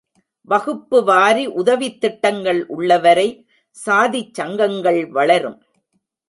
[0.41, 3.27] வகுப்பு வாரி உதவித் திட்டங்கள் உள்ள வரை
[3.69, 5.63] சாதிச் சங்கங்கள் வளரும்.